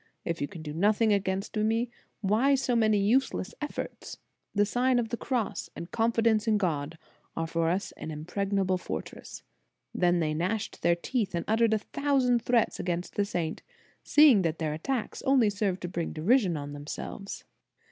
If 0.25 0.41
you 0.41 0.47
can 0.47 0.63
do 0.63 0.73
nothing 0.73 1.13
against 1.13 1.55
me, 1.55 1.91
why 2.21 2.55
so 2.55 2.75
many 2.75 2.97
useless 2.97 3.53
efforts? 3.61 4.17
The 4.55 4.65
Sign 4.65 4.97
of 4.97 5.09
the 5.09 5.15
Cross, 5.29 5.69
and 5.75 5.91
confidence 5.91 6.47
in 6.47 6.57
God 6.57 6.97
22O 6.97 6.97
The 6.97 6.97
Sign 6.97 6.97
of 6.97 6.97
the 6.97 7.33
Cross 7.33 7.37
are 7.37 7.47
for 7.51 7.69
us 7.69 7.91
an 7.97 8.09
impregnable 8.09 8.77
fortress. 8.79 9.43
Then 9.93 10.19
they 10.19 10.33
gnashed 10.33 10.81
their 10.81 10.95
teeth, 10.95 11.35
and 11.35 11.45
uttered 11.47 11.75
a 11.75 11.81
thou 11.91 12.17
sand 12.17 12.41
threats 12.41 12.79
against 12.79 13.13
the 13.13 13.25
saint, 13.25 13.61
seeing 14.03 14.41
that 14.41 14.57
their 14.57 14.73
attacks 14.73 15.21
only 15.21 15.51
served 15.51 15.81
to 15.83 15.87
bring 15.87 16.13
derision 16.13 16.57
on 16.57 16.73
themselves." 16.73 17.43